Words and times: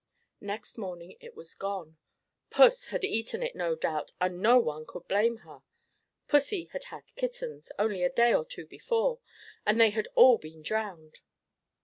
Next 0.41 0.79
morning 0.79 1.15
it 1.19 1.35
was 1.35 1.53
gone 1.53 1.99
puss 2.49 2.87
had 2.87 3.03
eaten 3.03 3.43
it 3.43 3.55
no 3.55 3.75
doubt, 3.75 4.13
and 4.19 4.41
no 4.41 4.57
one 4.57 4.83
could 4.83 5.07
blame 5.07 5.37
her. 5.45 5.61
Pussy 6.27 6.65
had 6.73 6.85
had 6.85 7.13
kittens, 7.15 7.71
only 7.77 8.01
a 8.03 8.09
day 8.09 8.33
or 8.33 8.43
two 8.43 8.65
before, 8.65 9.19
and 9.63 9.79
they 9.79 9.91
had 9.91 10.07
all 10.15 10.39
been 10.39 10.63
drowned. 10.63 11.19